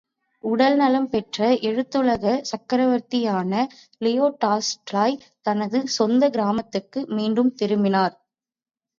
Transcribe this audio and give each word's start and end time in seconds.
உடல் 0.43 0.75
நலம் 0.75 1.09
பெற்ற 1.09 1.49
எழுத்துலகச் 1.61 2.41
சக்கரவர்த்தியான 2.41 3.51
லியோ 3.97 4.27
டால்ஸ்டாய், 4.39 5.15
தனது 5.41 5.81
சொந்தக் 5.97 6.33
கிராமத்துக்கு 6.33 7.05
மீண்டும் 7.09 7.53
திரும்பினார். 7.55 8.15